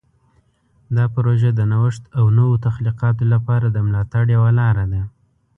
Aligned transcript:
دا 0.95 1.05
پروژه 1.15 1.49
د 1.53 1.61
نوښت 1.71 2.03
او 2.17 2.25
نوو 2.37 2.55
تخلیقاتو 2.65 3.23
لپاره 3.33 3.65
د 3.69 3.77
ملاتړ 3.87 4.25
یوه 4.35 4.51
لاره 4.59 4.85
ده. 4.91 5.01